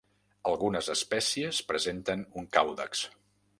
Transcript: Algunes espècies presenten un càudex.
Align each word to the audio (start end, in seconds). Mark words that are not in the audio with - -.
Algunes 0.51 0.89
espècies 0.93 1.61
presenten 1.73 2.25
un 2.43 2.51
càudex. 2.59 3.07